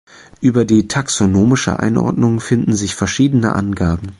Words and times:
Über 0.39 0.65
die 0.65 0.87
taxonomische 0.87 1.77
Einordnung 1.79 2.39
finden 2.39 2.73
sich 2.75 2.95
verschiedene 2.95 3.53
Angaben. 3.53 4.09